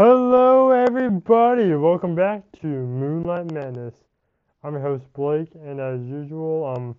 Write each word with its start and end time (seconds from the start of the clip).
Hello, 0.00 0.70
everybody. 0.70 1.74
Welcome 1.74 2.14
back 2.14 2.44
to 2.60 2.68
Moonlight 2.68 3.50
Madness. 3.50 3.96
I'm 4.62 4.74
your 4.74 4.82
host 4.82 5.12
Blake, 5.12 5.48
and 5.56 5.80
as 5.80 6.00
usual, 6.02 6.72
um, 6.72 6.94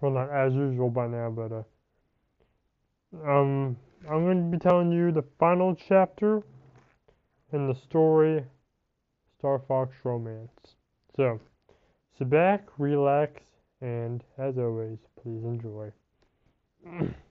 well, 0.00 0.10
not 0.10 0.28
as 0.28 0.54
usual 0.54 0.90
by 0.90 1.06
now, 1.06 1.30
but 1.30 1.52
uh, 1.52 3.30
um, 3.30 3.76
I'm 4.10 4.24
going 4.24 4.50
to 4.50 4.56
be 4.56 4.60
telling 4.60 4.90
you 4.90 5.12
the 5.12 5.22
final 5.38 5.76
chapter 5.76 6.42
in 7.52 7.68
the 7.68 7.76
story, 7.76 8.44
Star 9.38 9.60
Fox 9.68 9.94
Romance. 10.02 10.74
So, 11.14 11.38
sit 12.18 12.28
back, 12.28 12.66
relax, 12.78 13.40
and 13.80 14.24
as 14.36 14.58
always, 14.58 14.98
please 15.22 15.44
enjoy. 15.44 15.92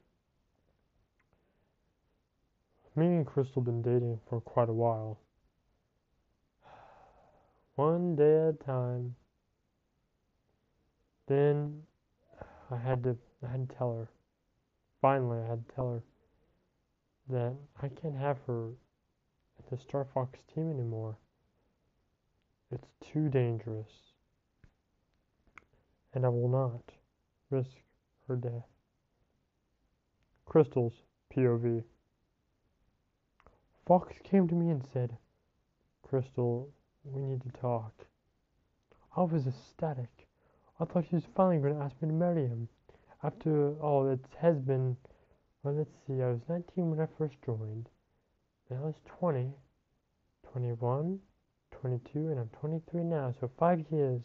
Me 2.98 3.06
and 3.06 3.28
Crystal 3.28 3.62
been 3.62 3.84
dating 3.84 4.20
for 4.28 4.42
quite 4.42 4.70
a 4.70 4.74
while. 4.74 5.20
One 7.76 8.16
day 8.16 8.48
at 8.48 8.56
a 8.56 8.64
time. 8.66 9.16
Then 11.28 11.84
I 12.72 12.78
had 12.78 13.04
to 13.04 13.16
I 13.46 13.52
had 13.52 13.70
to 13.70 13.76
tell 13.76 13.94
her. 13.94 14.10
Finally 15.00 15.44
I 15.44 15.48
had 15.48 15.70
to 15.70 15.76
tell 15.76 15.92
her 15.92 16.04
that 17.30 17.54
I 17.84 17.88
can't 17.90 18.18
have 18.18 18.40
her 18.48 18.70
at 19.60 19.70
the 19.70 19.78
Star 19.78 20.08
Fox 20.12 20.40
team 20.52 20.72
anymore. 20.72 21.20
It's 22.72 22.88
too 23.00 23.30
dangerous. 23.30 23.92
And 26.16 26.26
I 26.26 26.30
will 26.30 26.50
not 26.50 26.82
risk 27.52 27.78
her 28.28 28.36
death. 28.36 28.66
Crystal's 30.48 31.04
POV. 31.32 31.84
Fox 33.88 34.18
came 34.22 34.50
to 34.50 34.54
me 34.54 34.70
and 34.70 34.84
said, 34.92 35.16
Crystal, 36.04 36.70
we 37.06 37.22
need 37.22 37.42
to 37.42 37.62
talk. 37.62 38.06
I 39.16 39.22
was 39.22 39.48
ecstatic. 39.48 40.28
I 40.78 40.84
thought 40.84 41.06
she 41.10 41.16
was 41.16 41.24
finally 41.34 41.60
going 41.60 41.76
to 41.76 41.82
ask 41.82 41.96
me 42.02 42.10
to 42.10 42.14
marry 42.14 42.48
him. 42.48 42.68
After 43.24 43.72
all, 43.76 44.10
it 44.10 44.20
has 44.40 44.60
been, 44.60 44.98
well, 45.64 45.74
let's 45.74 45.96
see, 46.06 46.22
I 46.22 46.28
was 46.28 46.42
19 46.50 46.92
when 46.92 47.00
I 47.00 47.08
first 47.18 47.36
joined. 47.46 47.88
Now 48.70 48.78
I 48.84 48.86
was 48.88 49.00
20, 49.06 49.54
21, 50.52 51.20
22, 51.72 52.28
and 52.30 52.40
I'm 52.40 52.50
23 52.60 53.04
now, 53.06 53.34
so 53.40 53.50
five 53.58 53.86
years. 53.90 54.22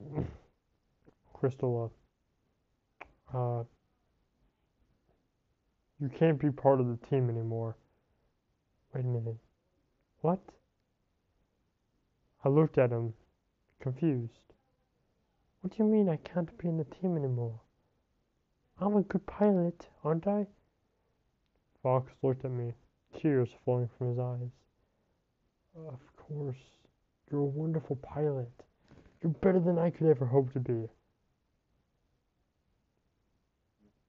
Crystal, 1.34 1.92
uh, 3.34 3.36
uh, 3.36 3.64
you 6.00 6.08
can't 6.08 6.40
be 6.40 6.50
part 6.50 6.80
of 6.80 6.88
the 6.88 6.96
team 7.06 7.28
anymore. 7.28 7.76
Wait 8.94 9.04
a 9.04 9.08
minute. 9.08 9.38
What? 10.20 10.40
I 12.44 12.48
looked 12.48 12.78
at 12.78 12.90
him, 12.90 13.14
confused. 13.80 14.52
What 15.60 15.76
do 15.76 15.82
you 15.82 15.88
mean 15.88 16.08
I 16.08 16.16
can't 16.16 16.56
be 16.58 16.68
in 16.68 16.76
the 16.76 16.84
team 16.84 17.16
anymore? 17.16 17.60
I'm 18.80 18.96
a 18.96 19.02
good 19.02 19.24
pilot, 19.26 19.86
aren't 20.04 20.26
I? 20.26 20.46
Fox 21.82 22.12
looked 22.22 22.44
at 22.44 22.50
me, 22.50 22.72
tears 23.16 23.50
flowing 23.64 23.88
from 23.96 24.10
his 24.10 24.18
eyes. 24.18 24.50
Of 25.76 26.16
course. 26.16 26.56
You're 27.30 27.40
a 27.40 27.44
wonderful 27.44 27.96
pilot. 27.96 28.50
You're 29.22 29.32
better 29.32 29.58
than 29.58 29.78
I 29.78 29.88
could 29.88 30.06
ever 30.06 30.26
hope 30.26 30.52
to 30.52 30.60
be. 30.60 30.86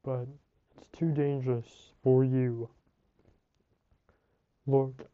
But 0.04 0.28
it's 0.76 0.88
too 0.92 1.11
dangerous 1.11 1.94
for 2.04 2.26
you. 2.26 2.70
Look, 4.66 5.08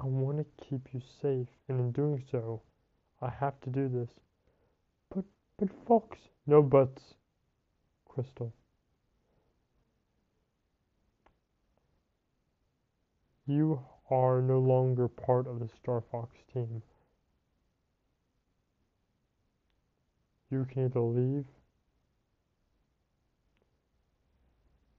I 0.00 0.06
want 0.06 0.38
to 0.38 0.64
keep 0.64 0.88
you 0.92 1.00
safe, 1.20 1.48
and 1.68 1.80
in 1.80 1.92
doing 1.92 2.24
so, 2.30 2.62
I 3.20 3.30
have 3.40 3.60
to 3.62 3.70
do 3.70 3.88
this. 3.88 4.10
But, 5.12 5.24
but 5.58 5.68
Fox, 5.86 6.18
no 6.46 6.62
buts, 6.62 7.02
Crystal. 8.08 8.52
You 13.46 13.80
are 14.10 14.40
no 14.40 14.58
longer 14.58 15.08
part 15.08 15.48
of 15.48 15.58
the 15.58 15.68
Star 15.82 16.02
Fox 16.12 16.36
team. 16.52 16.82
You 20.50 20.66
can 20.70 20.84
either 20.84 21.00
leave, 21.00 21.44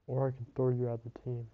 or 0.06 0.28
I 0.28 0.30
can 0.30 0.46
throw 0.54 0.68
you 0.68 0.88
out 0.88 1.00
of 1.04 1.12
the 1.12 1.18
team. 1.20 1.46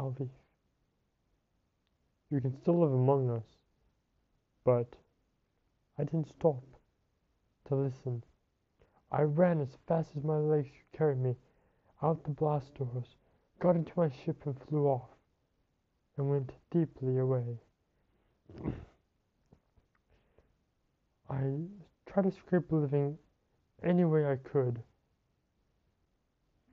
I'll 0.00 0.16
leave. 0.18 0.30
You 2.30 2.40
can 2.40 2.58
still 2.62 2.80
live 2.80 2.92
among 2.92 3.28
us, 3.28 3.44
but 4.64 4.94
I 5.98 6.04
didn't 6.04 6.28
stop 6.38 6.64
to 7.68 7.74
listen. 7.74 8.22
I 9.12 9.22
ran 9.22 9.60
as 9.60 9.76
fast 9.86 10.08
as 10.16 10.24
my 10.24 10.38
legs 10.38 10.68
could 10.68 10.98
carry 10.98 11.16
me 11.16 11.34
out 12.02 12.24
the 12.24 12.30
blast 12.30 12.74
doors, 12.76 13.16
got 13.58 13.76
into 13.76 13.92
my 13.94 14.08
ship 14.24 14.38
and 14.46 14.56
flew 14.68 14.86
off, 14.86 15.10
and 16.16 16.30
went 16.30 16.52
deeply 16.70 17.18
away. 17.18 17.58
I 21.28 21.42
tried 22.06 22.22
to 22.22 22.32
scrape 22.32 22.72
a 22.72 22.76
living 22.76 23.18
any 23.84 24.04
way 24.04 24.24
I 24.24 24.36
could. 24.36 24.82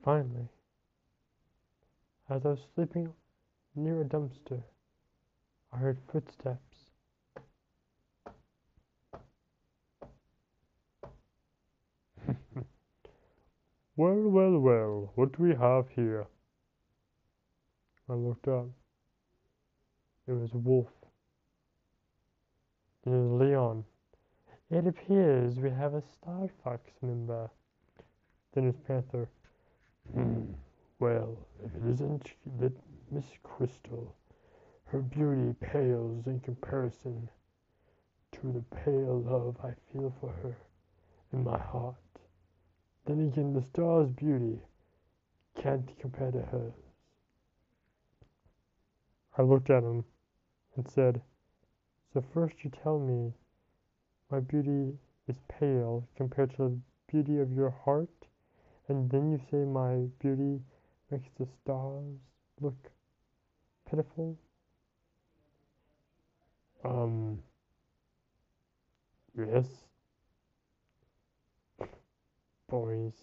Finally, 0.02 0.48
as 2.30 2.44
I 2.44 2.48
was 2.48 2.58
sleeping 2.74 3.12
near 3.74 4.02
a 4.02 4.04
dumpster, 4.04 4.62
I 5.72 5.78
heard 5.78 5.98
footsteps. 6.12 6.60
well, 13.96 14.28
well, 14.28 14.58
well, 14.58 15.12
what 15.14 15.36
do 15.36 15.42
we 15.42 15.54
have 15.54 15.86
here? 15.94 16.26
I 18.10 18.14
looked 18.14 18.48
up. 18.48 18.66
It 20.26 20.32
was 20.32 20.52
Wolf. 20.52 20.88
It 23.06 23.10
was 23.10 23.40
Leon. 23.40 23.84
It 24.70 24.86
appears 24.86 25.56
we 25.56 25.70
have 25.70 25.94
a 25.94 26.02
Star 26.20 26.50
Fox 26.62 26.90
member. 27.00 27.48
Then 28.52 28.64
it 28.64 28.66
was 28.66 28.76
Panther. 28.86 29.28
Well, 31.00 31.38
if 31.64 31.74
it 31.76 31.86
isn't 31.92 32.32
that 32.58 32.72
Miss 33.12 33.26
Crystal, 33.44 34.16
her 34.86 35.00
beauty 35.00 35.54
pales 35.60 36.26
in 36.26 36.40
comparison 36.40 37.30
to 38.32 38.52
the 38.52 38.62
pale 38.76 39.20
love 39.20 39.56
I 39.62 39.74
feel 39.92 40.12
for 40.20 40.32
her 40.42 40.56
in 41.32 41.44
my 41.44 41.56
heart. 41.58 41.94
Then 43.04 43.20
again, 43.20 43.52
the 43.52 43.62
star's 43.62 44.10
beauty 44.10 44.58
can't 45.54 45.96
compare 46.00 46.32
to 46.32 46.42
hers. 46.42 46.74
I 49.36 49.42
looked 49.42 49.70
at 49.70 49.84
him 49.84 50.04
and 50.74 50.88
said, 50.88 51.22
So 52.12 52.20
first 52.34 52.64
you 52.64 52.70
tell 52.70 52.98
me 52.98 53.32
my 54.32 54.40
beauty 54.40 54.98
is 55.28 55.38
pale 55.48 56.08
compared 56.16 56.50
to 56.56 56.56
the 56.56 56.78
beauty 57.06 57.38
of 57.38 57.52
your 57.52 57.70
heart, 57.70 58.26
and 58.88 59.08
then 59.10 59.30
you 59.30 59.38
say 59.50 59.64
my 59.64 60.08
beauty 60.18 60.60
makes 61.10 61.28
the 61.38 61.46
stars 61.62 62.18
look 62.60 62.90
pitiful. 63.88 64.36
Um, 66.84 67.38
yes. 69.36 69.66
Boys. 72.68 73.14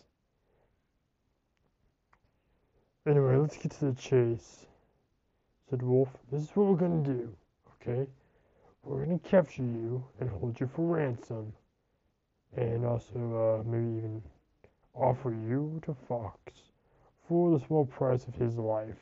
Anyway, 3.07 3.35
let's 3.35 3.57
get 3.57 3.71
to 3.73 3.85
the 3.85 3.93
chase, 3.93 4.65
said 5.69 5.83
Wolf. 5.83 6.09
This 6.31 6.41
is 6.41 6.49
what 6.55 6.65
we're 6.67 6.75
gonna 6.75 7.03
do, 7.03 7.31
okay? 7.79 8.09
We're 8.83 9.05
gonna 9.05 9.19
capture 9.19 9.61
you 9.61 10.03
and 10.19 10.29
hold 10.29 10.59
you 10.59 10.67
for 10.75 10.95
ransom. 10.95 11.53
And 12.57 12.83
also, 12.83 13.59
uh, 13.59 13.69
maybe 13.69 13.97
even 13.97 14.23
offer 14.95 15.29
you 15.29 15.79
to 15.85 15.95
Fox 16.07 16.39
for 17.27 17.51
the 17.51 17.65
small 17.65 17.85
price 17.85 18.27
of 18.27 18.35
his 18.35 18.55
life. 18.55 18.97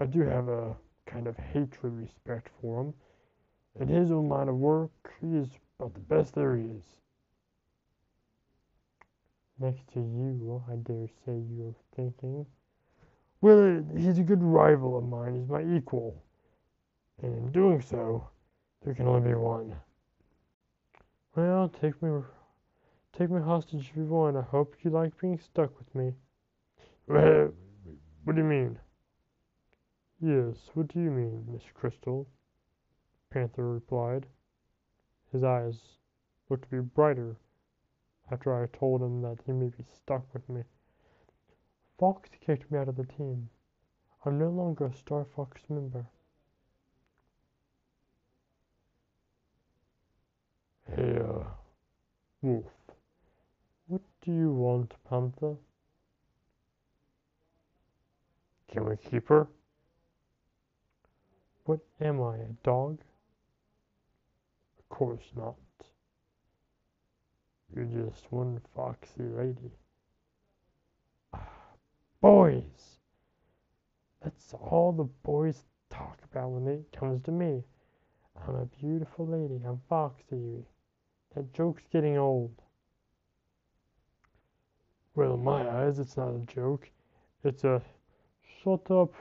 I 0.00 0.06
do 0.06 0.22
have 0.22 0.48
a 0.48 0.76
kind 1.06 1.26
of 1.26 1.36
hatred 1.36 1.92
respect 1.92 2.50
for 2.60 2.80
him. 2.80 2.94
In 3.80 3.88
his 3.88 4.10
own 4.10 4.28
line 4.28 4.48
of 4.48 4.56
work, 4.56 4.90
he 5.20 5.36
is 5.36 5.48
about 5.78 5.94
the 5.94 6.00
best 6.00 6.34
there 6.34 6.56
is. 6.56 6.82
Next 9.58 9.86
to 9.94 10.00
you, 10.00 10.62
I 10.70 10.76
dare 10.76 11.08
say 11.24 11.42
you're 11.50 11.74
thinking. 11.96 12.46
Well, 13.40 13.84
he's 13.96 14.18
a 14.18 14.22
good 14.22 14.42
rival 14.42 14.98
of 14.98 15.08
mine. 15.08 15.36
He's 15.36 15.48
my 15.48 15.62
equal. 15.76 16.22
And 17.22 17.34
in 17.34 17.52
doing 17.52 17.80
so, 17.80 18.28
there 18.84 18.94
can 18.94 19.08
only 19.08 19.28
be 19.28 19.34
one. 19.34 19.74
Well, 21.34 21.68
take 21.68 22.00
me 22.02 22.10
Take 23.18 23.30
me 23.30 23.40
hostage 23.40 23.88
if 23.90 23.96
you 23.96 24.04
want. 24.04 24.36
I 24.36 24.42
hope 24.42 24.76
you 24.82 24.90
like 24.90 25.18
being 25.20 25.40
stuck 25.40 25.76
with 25.76 25.92
me. 25.92 26.12
What 27.08 28.36
do 28.36 28.42
you 28.42 28.44
mean? 28.44 28.78
Yes, 30.20 30.56
what 30.74 30.88
do 30.88 31.00
you 31.00 31.10
mean, 31.10 31.46
Miss 31.50 31.62
Crystal? 31.72 32.28
Panther 33.30 33.66
replied. 33.72 34.26
His 35.32 35.42
eyes 35.42 35.80
looked 36.50 36.64
to 36.64 36.70
be 36.70 36.80
brighter 36.80 37.36
after 38.30 38.62
I 38.62 38.66
told 38.78 39.00
him 39.00 39.22
that 39.22 39.38
he 39.46 39.52
may 39.52 39.68
be 39.68 39.84
stuck 39.94 40.22
with 40.34 40.46
me. 40.50 40.62
Fox 41.98 42.28
kicked 42.44 42.70
me 42.70 42.78
out 42.78 42.88
of 42.88 42.96
the 42.96 43.06
team. 43.06 43.48
I'm 44.26 44.38
no 44.38 44.50
longer 44.50 44.86
a 44.86 44.92
Star 44.92 45.24
Fox 45.24 45.62
member. 45.70 46.04
Hey, 50.94 51.18
uh, 51.18 51.44
Wolf. 52.42 52.66
What 53.86 54.02
do 54.20 54.32
you 54.32 54.52
want, 54.52 54.92
Panther? 55.08 55.56
Can 58.70 58.84
we 58.84 58.96
keep 58.96 59.28
her? 59.28 59.48
What 61.64 61.80
am 62.00 62.22
I, 62.22 62.36
a 62.36 62.52
dog? 62.62 63.00
Of 64.78 64.88
course 64.88 65.32
not. 65.36 65.54
You're 67.74 67.84
just 67.84 68.30
one 68.30 68.60
foxy 68.74 69.22
lady. 69.22 69.72
Boys! 72.20 72.98
That's 74.22 74.54
all 74.54 74.92
the 74.92 75.04
boys 75.22 75.62
talk 75.90 76.18
about 76.30 76.50
when 76.50 76.66
it 76.66 76.84
comes 76.98 77.22
to 77.24 77.30
me. 77.30 77.62
I'm 78.46 78.54
a 78.54 78.66
beautiful 78.66 79.26
lady. 79.26 79.62
I'm 79.64 79.80
foxy. 79.88 80.64
That 81.34 81.52
joke's 81.52 81.84
getting 81.92 82.16
old. 82.16 82.62
Well, 85.14 85.34
in 85.34 85.44
my 85.44 85.68
eyes, 85.68 85.98
it's 85.98 86.16
not 86.16 86.34
a 86.34 86.38
joke. 86.46 86.90
It's 87.44 87.64
a 87.64 87.82
shut 88.62 88.90
up, 88.90 89.12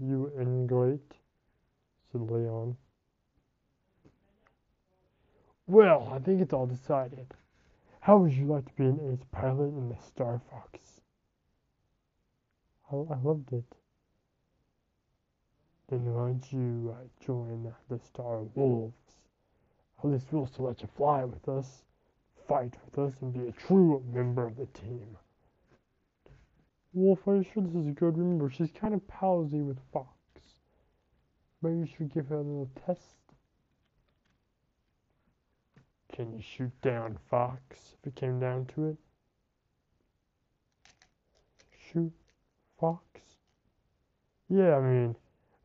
you 0.00 0.30
ingrate, 0.38 1.12
said 2.10 2.20
Leon. 2.20 2.76
Well, 5.66 6.10
I 6.12 6.18
think 6.18 6.40
it's 6.40 6.52
all 6.52 6.66
decided. 6.66 7.26
How 8.00 8.18
would 8.18 8.32
you 8.32 8.46
like 8.46 8.64
to 8.66 8.72
be 8.74 8.84
an 8.84 9.00
ace 9.12 9.24
pilot 9.30 9.68
in 9.68 9.88
the 9.88 9.96
Star 9.96 10.40
Fox? 10.50 11.00
I, 12.90 12.96
I 12.96 13.18
loved 13.22 13.52
it. 13.52 13.76
Then 15.88 16.04
why 16.06 16.28
don't 16.28 16.52
you 16.52 16.94
uh, 16.96 17.24
join 17.24 17.72
the 17.88 17.98
Star 17.98 18.42
Wolves? 18.54 18.94
At 20.02 20.10
least 20.10 20.26
we'll 20.30 20.46
still 20.46 20.66
let 20.66 20.80
you 20.80 20.88
fly 20.96 21.24
with 21.24 21.48
us, 21.48 21.82
fight 22.48 22.74
with 22.84 22.98
us, 22.98 23.14
and 23.20 23.32
be 23.32 23.48
a 23.48 23.52
true 23.52 24.02
member 24.12 24.46
of 24.46 24.56
the 24.56 24.66
team. 24.66 25.16
Wolf, 26.92 27.26
are 27.26 27.36
you 27.36 27.44
sure 27.44 27.62
this 27.62 27.74
is 27.74 27.94
good? 27.94 28.18
Remember, 28.18 28.50
she's 28.50 28.72
kind 28.72 28.94
of 28.94 29.06
palsy 29.06 29.60
with 29.60 29.78
Fox. 29.92 30.08
Maybe 31.62 31.78
you 31.78 31.86
should 31.86 32.12
give 32.12 32.28
her 32.28 32.36
a 32.36 32.38
little 32.38 32.70
test. 32.86 33.16
Can 36.12 36.32
you 36.32 36.42
shoot 36.42 36.72
down 36.82 37.18
Fox 37.30 37.94
if 38.00 38.08
it 38.08 38.16
came 38.16 38.40
down 38.40 38.66
to 38.74 38.88
it? 38.88 38.96
Shoot 41.92 42.12
Fox? 42.80 43.04
Yeah, 44.48 44.76
I 44.76 44.80
mean, 44.80 45.16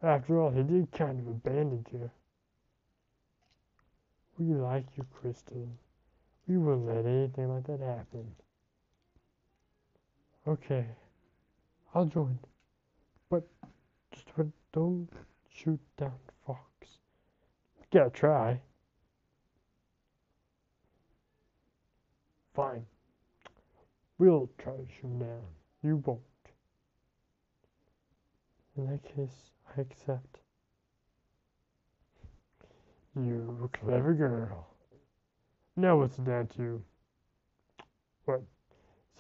after 0.04 0.40
all, 0.40 0.52
he 0.52 0.62
did 0.62 0.92
kind 0.92 1.20
of 1.20 1.28
abandon 1.28 1.86
you. 1.92 2.12
We 4.38 4.54
like 4.54 4.86
you, 4.96 5.06
Crystal. 5.12 5.68
We 6.48 6.58
wouldn't 6.58 6.86
let 6.86 7.06
anything 7.06 7.50
like 7.50 7.66
that 7.66 7.80
happen. 7.80 8.36
Okay, 10.48 10.86
I'll 11.96 12.06
join. 12.06 12.38
But 13.30 13.48
just 14.14 14.28
don't 14.74 15.08
shoot 15.50 15.80
down 15.98 16.12
Fox. 16.46 16.60
You 17.80 18.00
gotta 18.00 18.10
try. 18.10 18.60
Fine. 22.54 22.86
We'll 24.18 24.50
try 24.58 24.74
to 24.74 24.86
shoot 25.00 25.20
down. 25.20 25.42
You 25.84 26.04
won't. 26.06 26.20
In 28.78 28.88
that 28.88 29.04
case, 29.16 29.52
I 29.78 29.82
accept. 29.82 30.40
You 33.16 33.70
clever 33.72 34.14
girl. 34.14 34.68
Now 35.78 35.98
what's 35.98 36.18
down 36.18 36.48
to? 36.58 36.82
What? 38.26 38.42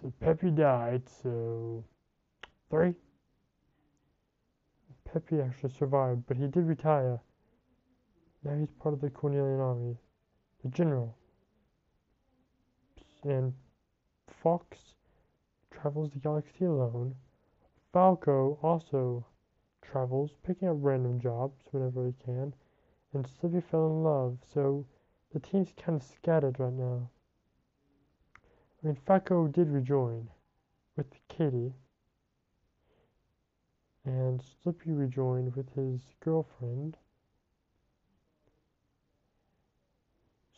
So 0.01 0.11
Peppy 0.19 0.51
died, 0.51 1.03
so 1.23 1.85
three? 2.69 2.93
Peppy 5.05 5.39
actually 5.39 5.71
survived, 5.71 6.23
but 6.27 6.37
he 6.37 6.47
did 6.47 6.65
retire. 6.65 7.19
Now 8.43 8.55
he's 8.57 8.71
part 8.79 8.93
of 8.93 9.01
the 9.01 9.09
Cornerian 9.09 9.59
army. 9.59 9.97
The 10.63 10.69
general. 10.69 11.15
And 13.23 13.53
Fox 14.41 14.77
travels 15.71 16.11
the 16.11 16.19
galaxy 16.19 16.65
alone. 16.65 17.15
Falco 17.93 18.59
also 18.61 19.25
travels, 19.81 20.31
picking 20.45 20.67
up 20.67 20.77
random 20.79 21.19
jobs 21.19 21.63
whenever 21.71 22.05
he 22.05 22.13
can. 22.25 22.53
And 23.13 23.25
Slippy 23.25 23.61
fell 23.61 23.87
in 23.87 24.03
love, 24.03 24.37
so 24.53 24.85
the 25.33 25.39
team's 25.39 25.73
kind 25.77 25.95
of 25.95 26.03
scattered 26.03 26.59
right 26.59 26.73
now. 26.73 27.09
I 28.83 28.87
mean, 28.87 28.97
Falco 29.05 29.47
did 29.47 29.69
rejoin 29.69 30.29
with 30.97 31.07
Katie. 31.27 31.73
And 34.05 34.41
Slippy 34.61 34.91
rejoined 34.91 35.55
with 35.55 35.73
his 35.73 35.99
girlfriend. 36.19 36.97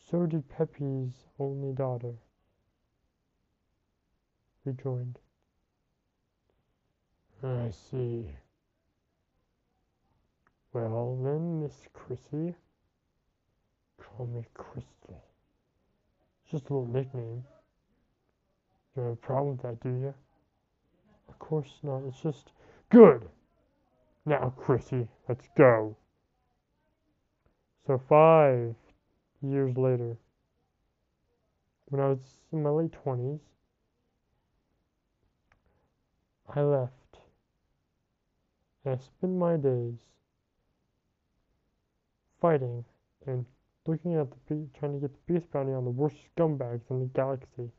So 0.09 0.25
did 0.25 0.49
Peppy's 0.49 1.13
only 1.39 1.73
daughter. 1.73 2.13
Rejoined. 4.65 5.17
I 7.41 7.71
see. 7.71 8.25
Well 10.73 11.17
then, 11.23 11.61
Miss 11.61 11.87
Chrissy. 11.93 12.53
Call 13.97 14.27
me 14.27 14.43
Crystal. 14.53 15.23
It's 16.43 16.51
just 16.51 16.69
a 16.69 16.73
little 16.73 16.87
nickname. 16.87 17.43
You 18.95 19.03
have 19.03 19.11
a 19.13 19.15
problem 19.15 19.57
with 19.57 19.61
that, 19.61 19.79
do 19.81 19.89
you? 19.89 20.13
Of 21.29 21.39
course 21.39 21.79
not. 21.83 22.03
It's 22.07 22.21
just 22.21 22.51
good. 22.89 23.29
Now, 24.27 24.53
Chrissy, 24.57 25.07
let's 25.29 25.47
go. 25.55 25.95
So 27.85 27.97
five 28.09 28.75
years 29.41 29.77
later, 29.77 30.17
when 31.85 32.01
I 32.01 32.09
was 32.09 32.35
in 32.51 32.61
my 32.61 32.69
late 32.69 32.91
twenties, 32.91 33.39
I 36.53 36.59
left. 36.59 36.91
I 38.85 38.97
spent 38.97 39.31
my 39.31 39.55
days 39.55 39.95
fighting 42.41 42.83
and 43.25 43.45
looking 43.85 44.15
at 44.15 44.27
the 44.29 44.55
be- 44.55 44.69
trying 44.77 44.99
to 44.99 44.99
get 44.99 45.13
the 45.13 45.33
peace 45.33 45.47
bounty 45.53 45.71
on 45.71 45.85
the 45.85 45.89
worst 45.89 46.17
scumbags 46.35 46.91
in 46.91 46.99
the 46.99 47.05
galaxy. 47.05 47.71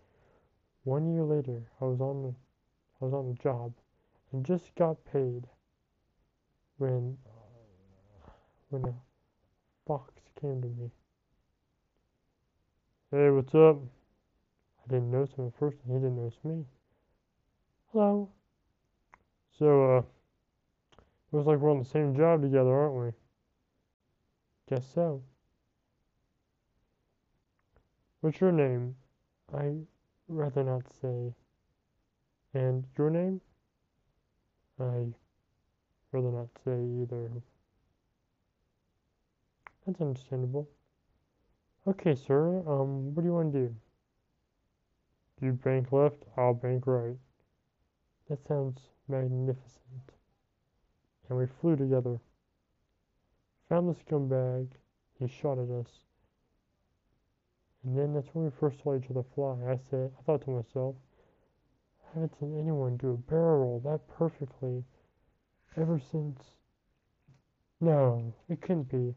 One 0.85 1.13
year 1.13 1.25
later, 1.25 1.61
I 1.83 1.85
was 1.85 2.01
on 2.01 2.23
the 2.23 2.35
I 3.03 3.05
was 3.05 3.13
on 3.13 3.29
the 3.29 3.43
job 3.43 3.75
and 4.33 4.47
just 4.47 4.75
got 4.77 5.05
paid 5.13 5.47
when 6.79 7.17
when 8.71 8.85
a 8.85 8.95
fox 9.87 10.15
came 10.41 10.61
to 10.63 10.69
me. 10.69 10.91
Hey, 13.11 13.31
what's 13.31 13.55
up? 13.55 13.79
I 14.85 14.93
didn't 14.93 15.11
notice 15.11 15.35
him 15.35 15.47
at 15.49 15.59
first, 15.59 15.79
and 15.85 15.95
he 15.95 15.99
didn't 15.99 16.17
notice 16.17 16.39
me. 16.45 16.65
Hello. 17.93 18.29
So, 19.59 19.97
uh, 19.97 20.03
looks 21.33 21.47
like 21.47 21.59
we're 21.59 21.71
on 21.71 21.79
the 21.79 21.85
same 21.85 22.15
job 22.15 22.43
together, 22.43 22.71
aren't 22.71 22.95
we? 22.95 23.11
Guess 24.69 24.85
so. 24.95 25.23
What's 28.21 28.41
your 28.41 28.53
name? 28.53 28.95
I 29.55 29.73
rather 30.29 30.63
not 30.63 30.83
say. 31.01 31.33
And 32.53 32.85
your 32.97 33.11
name? 33.11 33.41
I 34.79 35.07
rather 36.13 36.31
not 36.31 36.49
say 36.65 36.83
either. 37.03 37.31
That's 39.87 40.01
understandable. 40.01 40.69
Okay, 41.87 42.15
sir. 42.15 42.59
Um, 42.67 43.15
what 43.15 43.23
do 43.23 43.29
you 43.29 43.35
want 43.35 43.53
to 43.53 43.59
do? 43.59 43.75
You 45.41 45.53
bank 45.53 45.93
left, 45.93 46.25
I'll 46.37 46.55
bank 46.55 46.87
right. 46.87 47.17
That 48.29 48.47
sounds 48.47 48.81
magnificent. 49.09 50.13
And 51.29 51.39
we 51.39 51.47
flew 51.61 51.77
together. 51.77 52.19
Found 53.69 53.89
the 53.89 53.95
scumbag. 53.95 54.69
He 55.19 55.29
shot 55.29 55.59
at 55.59 55.71
us. 55.71 55.89
And 57.85 57.97
then 57.97 58.13
that's 58.13 58.29
when 58.35 58.45
we 58.45 58.51
first 58.51 58.83
saw 58.83 58.97
each 58.97 59.11
other 59.11 59.25
fly. 59.35 59.57
I 59.67 59.79
said, 59.91 60.11
I 60.19 60.23
thought 60.23 60.43
to 60.45 60.51
myself, 60.51 60.97
I 62.05 62.15
haven't 62.15 62.39
seen 62.39 62.59
anyone 62.59 62.97
do 62.97 63.13
a 63.13 63.31
barrel 63.31 63.61
roll 63.61 63.81
that 63.85 64.09
perfectly 64.09 64.85
ever 65.81 66.01
since. 66.11 66.41
No, 67.81 68.35
it 68.49 68.61
couldn't 68.61 68.91
be. 68.91 69.15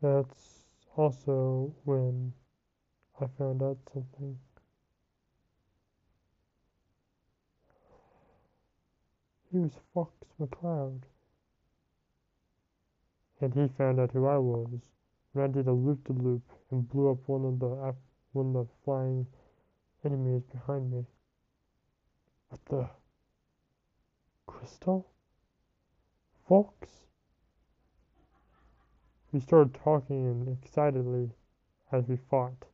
That's 0.00 0.64
also 0.96 1.74
when 1.84 2.32
I 3.20 3.26
found 3.36 3.62
out 3.62 3.78
something. 3.92 4.38
He 9.50 9.58
was 9.58 9.72
Fox 9.92 10.12
McCloud. 10.40 11.00
And 13.40 13.54
he 13.54 13.68
found 13.76 13.98
out 13.98 14.12
who 14.12 14.26
I 14.26 14.38
was 14.38 14.68
when 15.32 15.44
I 15.44 15.48
did 15.48 15.66
a 15.66 15.72
loop 15.72 16.06
de 16.06 16.12
loop 16.12 16.42
and 16.70 16.88
blew 16.88 17.10
up 17.10 17.18
one 17.26 17.44
of 17.44 17.58
the 17.58 17.94
of 18.34 18.52
the 18.52 18.66
flying 18.84 19.26
enemies 20.04 20.42
behind 20.44 20.90
me. 20.90 21.04
With 22.50 22.64
the 22.66 22.88
crystal? 24.46 25.08
Folks? 26.48 26.88
We 29.32 29.40
started 29.40 29.74
talking 29.74 30.26
and 30.26 30.58
excitedly 30.62 31.30
as 31.92 32.06
we 32.08 32.16
fought, 32.30 32.64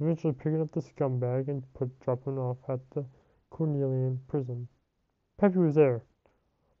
eventually 0.00 0.34
picking 0.34 0.60
up 0.60 0.72
the 0.72 0.80
scumbag 0.80 1.48
and 1.48 1.62
put 1.74 1.98
dropping 2.00 2.38
off 2.38 2.58
at 2.68 2.80
the 2.90 3.04
Cornerian 3.50 4.18
prison. 4.28 4.68
Peppy 5.38 5.58
was 5.58 5.74
there. 5.74 6.02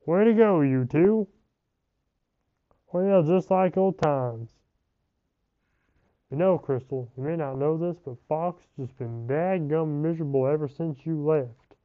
Way 0.06 0.24
to 0.24 0.34
go, 0.34 0.60
you 0.60 0.84
two! 0.84 1.28
Well, 2.92 3.22
just 3.22 3.50
like 3.50 3.76
old 3.76 3.98
times. 3.98 4.50
You 6.32 6.38
know, 6.38 6.56
Crystal, 6.56 7.10
you 7.14 7.22
may 7.22 7.36
not 7.36 7.58
know 7.58 7.76
this, 7.76 7.98
but 8.02 8.16
Fox 8.26 8.62
just 8.80 8.96
been 8.96 9.26
dadgum 9.28 10.00
miserable 10.00 10.46
ever 10.46 10.66
since 10.66 11.04
you 11.04 11.22
left. 11.22 11.76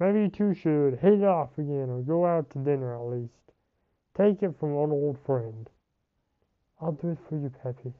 Maybe 0.00 0.22
you 0.22 0.28
two 0.28 0.54
should 0.54 0.98
hit 0.98 1.12
it 1.12 1.22
off 1.22 1.56
again 1.56 1.88
or 1.88 2.02
go 2.02 2.26
out 2.26 2.50
to 2.50 2.58
dinner 2.58 2.96
at 2.96 3.06
least. 3.06 3.52
Take 4.16 4.42
it 4.42 4.58
from 4.58 4.70
an 4.70 4.90
old 4.90 5.18
friend. 5.24 5.70
I'll 6.80 6.90
do 6.90 7.10
it 7.10 7.18
for 7.28 7.36
you, 7.36 7.48
Peppy. 7.62 7.92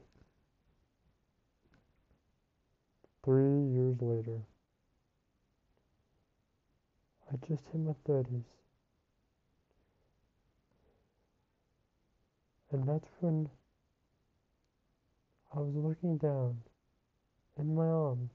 Three 3.23 3.63
years 3.71 3.95
later. 4.01 4.41
I 7.31 7.37
just 7.47 7.63
hit 7.71 7.79
my 7.79 7.95
30s. 8.05 8.43
And 12.73 12.85
that's 12.85 13.07
when 13.21 13.49
I 15.55 15.59
was 15.59 15.73
looking 15.73 16.17
down 16.17 16.57
in 17.57 17.75
my 17.75 17.85
arms 17.85 18.31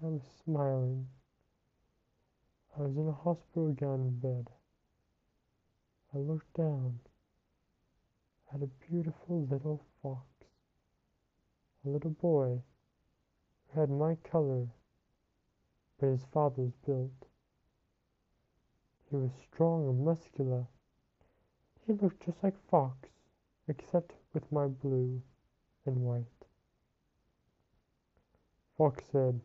and 0.00 0.06
I 0.06 0.10
was 0.12 0.22
smiling. 0.44 1.06
I 2.78 2.82
was 2.82 2.96
in 2.96 3.08
a 3.08 3.12
hospital 3.12 3.72
gown 3.72 4.00
in 4.00 4.18
bed. 4.18 4.48
I 6.14 6.18
looked 6.18 6.54
down 6.54 7.00
at 8.54 8.62
a 8.62 8.70
beautiful 8.88 9.46
little 9.50 9.82
fox, 10.02 10.24
a 11.84 11.90
little 11.90 12.10
boy 12.10 12.62
who 13.68 13.80
had 13.80 13.90
my 13.90 14.16
color 14.30 14.68
but 16.00 16.06
his 16.06 16.24
father's 16.32 16.72
build. 16.86 17.10
He 19.10 19.16
was 19.16 19.30
strong 19.52 19.86
and 19.86 20.04
muscular. 20.04 20.66
He 21.86 21.92
looked 21.92 22.24
just 22.24 22.42
like 22.42 22.54
Fox, 22.70 23.08
except 23.68 24.12
with 24.32 24.50
my 24.52 24.66
blue 24.66 25.20
and 25.86 25.96
white. 25.96 26.24
Fox 28.76 29.04
said, 29.10 29.40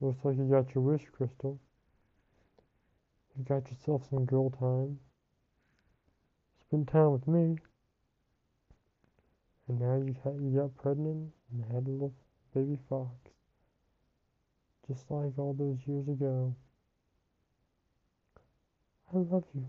Looks 0.00 0.24
like 0.24 0.36
you 0.36 0.44
got 0.44 0.74
your 0.74 0.84
wish, 0.84 1.02
Crystal. 1.12 1.58
You 3.36 3.44
got 3.44 3.68
yourself 3.70 4.02
some 4.08 4.24
girl 4.24 4.50
time 4.50 4.98
spend 6.68 6.88
time 6.88 7.12
with 7.12 7.26
me. 7.26 7.56
And 9.68 9.80
now 9.80 9.96
you 9.96 10.14
got, 10.22 10.34
you 10.34 10.50
got 10.54 10.76
pregnant 10.76 11.30
and 11.52 11.64
had 11.72 11.86
a 11.86 11.90
little 11.90 12.14
baby 12.54 12.78
fox. 12.88 13.10
Just 14.86 15.10
like 15.10 15.38
all 15.38 15.54
those 15.58 15.78
years 15.86 16.08
ago. 16.08 16.54
I 19.14 19.16
love 19.16 19.44
you. 19.54 19.66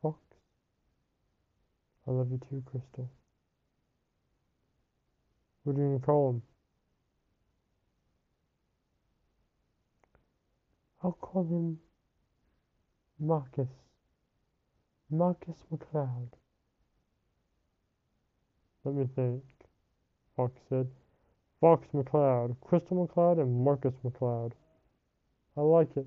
Fox. 0.00 0.18
I 2.12 2.14
love 2.14 2.30
you 2.30 2.40
too, 2.50 2.62
Crystal. 2.70 3.10
What 5.64 5.76
are 5.76 5.78
you 5.78 5.98
to 5.98 6.04
call 6.04 6.28
him? 6.30 6.42
I'll 11.02 11.12
call 11.12 11.44
him 11.44 11.78
Marcus. 13.18 13.70
Marcus 15.10 15.56
McCloud. 15.72 16.28
Let 18.84 18.94
me 18.94 19.08
think, 19.16 19.42
Fox 20.36 20.52
said. 20.68 20.88
Fox 21.62 21.88
McCloud, 21.94 22.56
Crystal 22.60 23.06
McCloud, 23.06 23.40
and 23.40 23.64
Marcus 23.64 23.94
McCloud. 24.04 24.52
I 25.56 25.62
like 25.62 25.96
it. 25.96 26.06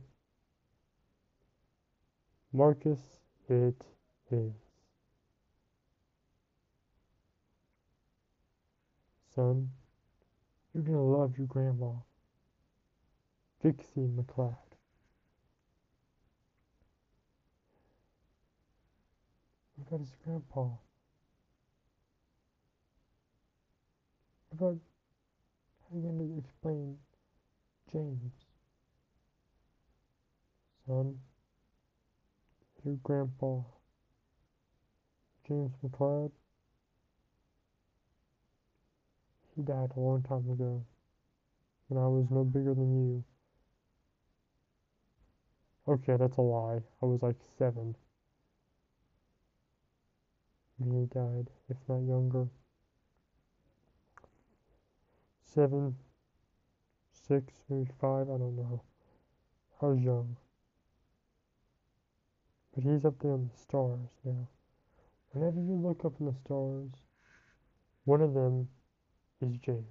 Marcus, 2.54 3.00
it 3.50 3.84
is. 4.30 4.65
Son, 9.36 9.70
you're 10.74 10.84
gonna 10.84 11.04
love 11.04 11.38
your 11.38 11.48
grandma, 11.48 11.92
Vixy 13.62 14.08
McCloud. 14.16 14.56
What 19.76 19.88
about 19.90 20.00
his 20.00 20.16
grandpa? 20.24 20.70
What 24.48 24.54
about 24.54 24.78
how 25.90 25.98
you 25.98 26.02
to 26.34 26.40
explain 26.40 26.98
James? 27.92 28.32
Son, 30.88 31.20
your 32.86 32.96
grandpa, 33.04 33.64
James 35.46 35.74
McCloud, 35.84 36.32
he 39.56 39.62
died 39.62 39.92
a 39.96 40.00
long 40.00 40.22
time 40.24 40.50
ago 40.50 40.84
when 41.88 42.04
I 42.04 42.08
was 42.08 42.28
no 42.30 42.44
bigger 42.44 42.74
than 42.74 42.94
you. 42.94 43.24
Okay, 45.88 46.18
that's 46.18 46.38
a 46.38 46.42
lie. 46.42 46.82
I 47.02 47.06
was 47.06 47.22
like 47.22 47.36
seven 47.58 47.96
when 50.78 51.00
he 51.00 51.06
died, 51.06 51.50
if 51.70 51.78
not 51.88 52.08
younger. 52.08 52.48
Seven, 55.46 55.96
six, 57.28 57.54
maybe 57.70 57.90
five, 58.02 58.30
I 58.30 58.38
don't 58.38 58.56
know. 58.56 58.82
I 59.82 59.86
was 59.86 60.00
young. 60.00 60.36
But 62.74 62.84
he's 62.84 63.06
up 63.06 63.20
there 63.22 63.36
in 63.36 63.48
the 63.48 63.58
stars 63.58 64.10
now. 64.26 64.50
Whenever 65.32 65.62
you 65.62 65.76
look 65.76 66.04
up 66.04 66.14
in 66.20 66.26
the 66.26 66.34
stars, 66.34 66.92
one 68.04 68.22
of 68.22 68.34
them 68.34 68.68
is 69.42 69.58
James. 69.66 69.86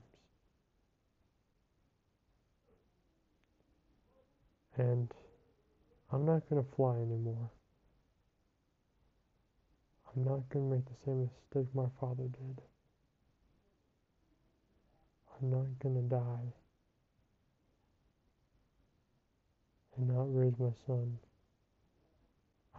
And 4.76 5.12
I'm 6.12 6.24
not 6.26 6.48
going 6.48 6.62
to 6.62 6.70
fly 6.76 6.96
anymore. 6.96 7.50
I'm 10.16 10.24
not 10.24 10.48
going 10.48 10.68
to 10.68 10.76
make 10.76 10.84
the 10.84 10.96
same 11.04 11.20
mistake 11.22 11.74
my 11.74 11.86
father 12.00 12.24
did. 12.24 12.62
I'm 15.40 15.50
not 15.50 15.66
going 15.82 15.96
to 15.96 16.14
die 16.14 16.52
and 19.96 20.08
not 20.08 20.26
raise 20.34 20.58
my 20.58 20.70
son. 20.86 21.18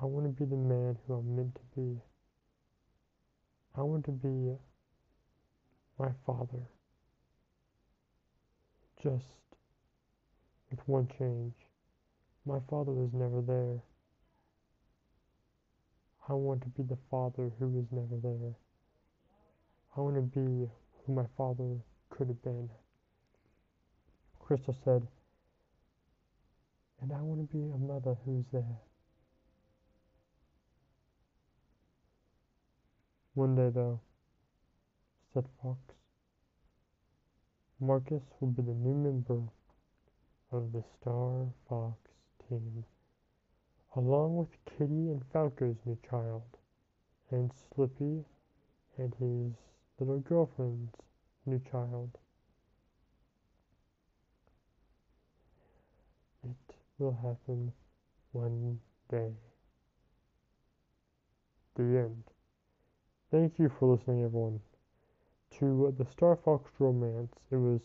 I 0.02 0.06
want 0.06 0.26
to 0.26 0.44
be 0.44 0.50
the 0.50 0.58
man 0.58 0.98
who 1.08 1.14
I'm 1.16 1.36
meant 1.36 1.56
to 1.56 1.62
be. 1.76 2.02
I 3.78 3.82
want 3.82 4.06
to 4.06 4.12
be 4.12 4.56
my 5.98 6.10
father. 6.26 6.68
Just 9.02 9.26
with 10.70 10.80
one 10.88 11.08
change. 11.18 11.54
My 12.46 12.60
father 12.70 12.92
was 12.92 13.10
never 13.14 13.42
there. 13.42 13.82
I 16.28 16.34
want 16.34 16.62
to 16.62 16.70
be 16.70 16.84
the 16.84 16.98
father 17.10 17.52
who 17.60 17.68
was 17.68 17.86
never 17.92 18.18
there. 18.22 18.54
I 19.96 20.02
want 20.02 20.16
to 20.16 20.22
be 20.22 20.68
who 21.06 21.14
my 21.14 21.26
father 21.38 21.78
could 22.10 22.28
have 22.28 22.42
been. 22.44 22.70
Crystal 24.40 24.76
said, 24.84 25.08
And 27.02 27.12
I 27.14 27.22
want 27.22 27.50
to 27.50 27.56
be 27.56 27.64
a 27.64 27.78
mother 27.78 28.16
who's 28.26 28.46
there. 28.52 28.80
One 33.34 33.56
day, 33.56 33.70
though, 33.74 34.00
said 35.36 35.46
Fox, 35.62 35.78
Marcus 37.82 38.24
will 38.40 38.48
be 38.48 38.62
the 38.62 38.72
new 38.72 38.96
member 38.96 39.42
of 40.54 40.72
the 40.72 40.82
Star 40.82 41.46
Fox 41.68 41.98
team, 42.48 42.86
along 43.98 44.38
with 44.38 44.48
Kitty 44.66 45.12
and 45.12 45.22
Falco's 45.34 45.76
new 45.86 45.98
child, 46.10 46.44
and 47.32 47.52
Slippy 47.52 48.24
and 48.98 49.14
his 49.20 49.52
little 50.00 50.20
girlfriend's 50.20 50.96
new 51.46 51.62
child. 51.70 52.12
It 56.46 56.76
will 56.98 57.18
happen 57.22 57.74
one 58.32 58.80
day. 59.10 59.34
The 61.76 61.84
end. 61.84 62.24
Thank 63.32 63.60
you 63.60 63.70
for 63.78 63.98
listening, 63.98 64.24
everyone, 64.24 64.62
to 65.60 65.94
the 65.98 66.06
Star 66.06 66.36
Fox 66.36 66.70
romance. 66.80 67.34
It 67.52 67.56
was 67.56 67.82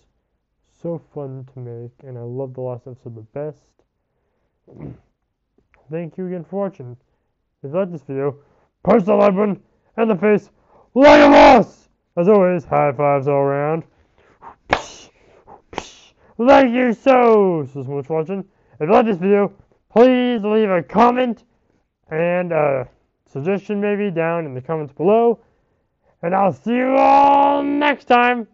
so 0.83 1.01
fun 1.15 1.49
to 1.55 1.61
make, 1.61 1.93
and 2.03 2.19
I 2.19 2.23
love 2.23 2.55
the 2.55 2.61
last 2.61 2.87
episode 2.87 3.17
the 3.17 3.21
best. 3.21 3.63
Thank 5.91 6.19
you 6.19 6.27
again 6.27 6.45
for 6.45 6.61
watching. 6.61 6.97
If 7.63 7.71
you 7.71 7.79
liked 7.79 7.93
this 7.93 8.03
video, 8.03 8.37
punch 8.83 9.05
the 9.05 9.15
like 9.15 9.35
button 9.35 9.63
and 9.97 10.11
the 10.11 10.17
face 10.17 10.51
like 10.95 11.21
a 11.21 11.29
boss! 11.29 11.89
As 12.17 12.29
always, 12.29 12.65
high 12.65 12.93
fives 12.93 13.29
all 13.29 13.35
around. 13.35 13.85
Thank 14.69 15.13
you 16.75 16.93
so, 16.93 17.69
so 17.73 17.85
much 17.85 18.07
for 18.07 18.19
watching. 18.19 18.41
If 18.81 18.89
you 18.89 18.93
like 18.93 19.07
this 19.07 19.19
video, 19.19 19.53
please 19.93 20.43
leave 20.43 20.71
a 20.71 20.83
comment 20.83 21.45
and 22.11 22.53
a 22.53 22.89
suggestion 23.31 23.81
maybe 23.81 24.11
down 24.11 24.47
in 24.47 24.55
the 24.55 24.61
comments 24.61 24.93
below. 24.93 25.39
And 26.23 26.35
I'll 26.35 26.53
see 26.53 26.75
you 26.75 26.97
all 26.99 27.63
next 27.63 28.05
time. 28.05 28.47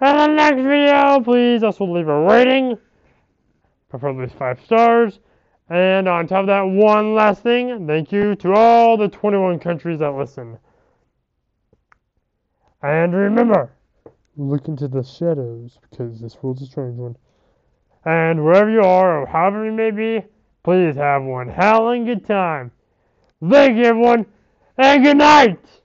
In 0.00 0.16
the 0.16 0.26
next 0.28 0.62
video, 0.62 1.20
please 1.20 1.62
also 1.62 1.84
leave 1.84 2.08
a 2.08 2.20
rating, 2.20 2.78
preferably 3.88 4.28
five 4.28 4.60
stars. 4.64 5.18
And 5.68 6.08
on 6.08 6.26
top 6.26 6.40
of 6.40 6.46
that, 6.48 6.62
one 6.62 7.14
last 7.14 7.42
thing, 7.42 7.86
thank 7.86 8.12
you 8.12 8.34
to 8.36 8.52
all 8.52 8.96
the 8.96 9.08
21 9.08 9.58
countries 9.58 10.00
that 10.00 10.10
listen. 10.10 10.58
And 12.82 13.14
remember, 13.14 13.72
look 14.36 14.68
into 14.68 14.88
the 14.88 15.02
shadows 15.02 15.78
because 15.88 16.20
this 16.20 16.36
world's 16.42 16.62
a 16.62 16.66
strange 16.66 16.98
one. 16.98 17.16
And 18.04 18.44
wherever 18.44 18.70
you 18.70 18.82
are, 18.82 19.22
or 19.22 19.26
however 19.26 19.64
you 19.64 19.72
may 19.72 19.92
be, 19.92 20.24
please 20.64 20.96
have 20.96 21.22
one 21.22 21.48
howling 21.48 22.04
good 22.04 22.26
time. 22.26 22.72
Thank 23.48 23.76
you, 23.76 23.84
everyone, 23.84 24.26
and 24.76 25.04
good 25.04 25.16
night! 25.16 25.81